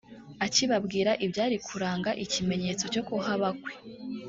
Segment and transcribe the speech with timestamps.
[0.45, 3.73] akibabwira ibyari kuranga ikimenyetso cyo kuhaba kwe